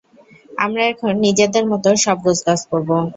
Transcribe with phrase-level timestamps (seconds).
[0.57, 2.89] আমরা এখন নিজেদের মতো সব গোছগাছ করব!